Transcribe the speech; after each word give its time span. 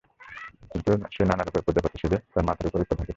কিন্তু 0.71 0.91
সে 1.13 1.21
নানারূপের 1.29 1.65
প্রজাপতি 1.65 1.97
সেজে 2.01 2.17
তার 2.31 2.43
মাথার 2.47 2.67
উপর 2.67 2.79
উড়তে 2.79 2.93
থাকে। 2.93 3.09